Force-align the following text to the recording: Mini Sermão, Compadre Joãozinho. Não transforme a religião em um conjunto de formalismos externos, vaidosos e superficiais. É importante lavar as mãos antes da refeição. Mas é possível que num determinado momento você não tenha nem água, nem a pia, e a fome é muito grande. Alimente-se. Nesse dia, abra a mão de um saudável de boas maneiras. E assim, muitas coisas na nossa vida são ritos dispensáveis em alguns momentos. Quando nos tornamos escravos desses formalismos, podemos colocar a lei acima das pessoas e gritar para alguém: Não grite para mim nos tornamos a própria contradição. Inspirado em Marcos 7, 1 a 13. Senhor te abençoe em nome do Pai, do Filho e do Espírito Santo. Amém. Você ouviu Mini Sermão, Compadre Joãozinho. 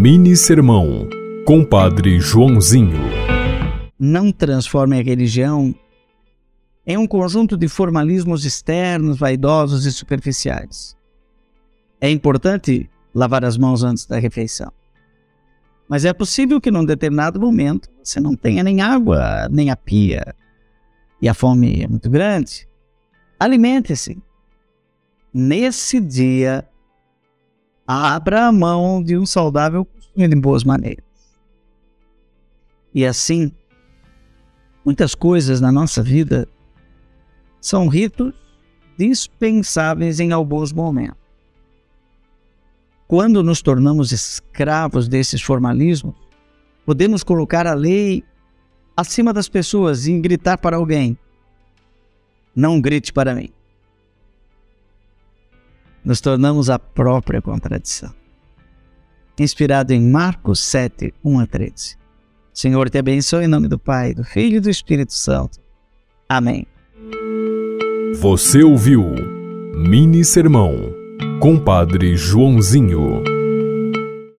Mini 0.00 0.36
Sermão, 0.36 1.08
Compadre 1.44 2.20
Joãozinho. 2.20 3.00
Não 3.98 4.30
transforme 4.30 4.96
a 4.96 5.02
religião 5.02 5.74
em 6.86 6.96
um 6.96 7.04
conjunto 7.04 7.56
de 7.56 7.66
formalismos 7.66 8.44
externos, 8.44 9.18
vaidosos 9.18 9.86
e 9.86 9.90
superficiais. 9.90 10.96
É 12.00 12.08
importante 12.08 12.88
lavar 13.12 13.44
as 13.44 13.58
mãos 13.58 13.82
antes 13.82 14.06
da 14.06 14.20
refeição. 14.20 14.70
Mas 15.88 16.04
é 16.04 16.12
possível 16.12 16.60
que 16.60 16.70
num 16.70 16.84
determinado 16.84 17.40
momento 17.40 17.88
você 18.00 18.20
não 18.20 18.36
tenha 18.36 18.62
nem 18.62 18.80
água, 18.80 19.48
nem 19.50 19.68
a 19.68 19.74
pia, 19.74 20.32
e 21.20 21.28
a 21.28 21.34
fome 21.34 21.82
é 21.82 21.88
muito 21.88 22.08
grande. 22.08 22.68
Alimente-se. 23.36 24.16
Nesse 25.34 25.98
dia, 25.98 26.64
abra 27.84 28.46
a 28.46 28.52
mão 28.52 29.02
de 29.02 29.16
um 29.16 29.24
saudável 29.24 29.88
de 30.26 30.34
boas 30.34 30.64
maneiras. 30.64 31.04
E 32.94 33.04
assim, 33.04 33.52
muitas 34.84 35.14
coisas 35.14 35.60
na 35.60 35.70
nossa 35.70 36.02
vida 36.02 36.48
são 37.60 37.86
ritos 37.86 38.32
dispensáveis 38.96 40.18
em 40.18 40.32
alguns 40.32 40.72
momentos. 40.72 41.18
Quando 43.06 43.44
nos 43.44 43.62
tornamos 43.62 44.10
escravos 44.10 45.08
desses 45.08 45.40
formalismos, 45.40 46.14
podemos 46.84 47.22
colocar 47.22 47.66
a 47.66 47.74
lei 47.74 48.24
acima 48.96 49.32
das 49.32 49.48
pessoas 49.48 50.06
e 50.06 50.18
gritar 50.18 50.58
para 50.58 50.76
alguém: 50.76 51.16
Não 52.56 52.80
grite 52.80 53.12
para 53.12 53.34
mim 53.34 53.52
nos 56.08 56.22
tornamos 56.22 56.70
a 56.70 56.78
própria 56.78 57.42
contradição. 57.42 58.14
Inspirado 59.42 59.92
em 59.92 60.00
Marcos 60.00 60.60
7, 60.60 61.14
1 61.24 61.40
a 61.40 61.46
13. 61.46 61.96
Senhor 62.52 62.90
te 62.90 62.98
abençoe 62.98 63.44
em 63.44 63.48
nome 63.48 63.68
do 63.68 63.78
Pai, 63.78 64.12
do 64.12 64.24
Filho 64.24 64.56
e 64.56 64.60
do 64.60 64.68
Espírito 64.68 65.12
Santo. 65.12 65.60
Amém. 66.28 66.66
Você 68.20 68.62
ouviu 68.64 69.04
Mini 69.74 70.24
Sermão, 70.24 70.74
Compadre 71.40 72.16
Joãozinho. 72.16 73.37